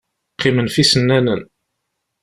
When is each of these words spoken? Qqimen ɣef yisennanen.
Qqimen 0.33 0.67
ɣef 0.69 0.75
yisennanen. 0.77 1.41